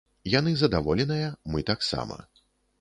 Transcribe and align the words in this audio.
Яны 0.35 0.53
задаволеныя, 0.61 1.29
мы 1.53 1.63
таксама. 1.71 2.21